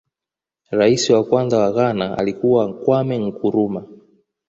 [0.71, 3.85] rais wa kwanza wa ghana alikuwa kwame nkurumah